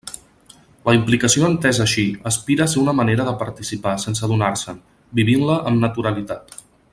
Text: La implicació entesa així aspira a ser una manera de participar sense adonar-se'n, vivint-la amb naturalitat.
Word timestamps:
La 0.87 0.93
implicació 0.99 1.49
entesa 1.49 1.81
així 1.83 2.05
aspira 2.31 2.65
a 2.67 2.71
ser 2.71 2.79
una 2.85 2.95
manera 3.01 3.27
de 3.29 3.35
participar 3.43 3.93
sense 4.07 4.27
adonar-se'n, 4.29 4.81
vivint-la 5.21 5.59
amb 5.63 5.85
naturalitat. 5.89 6.59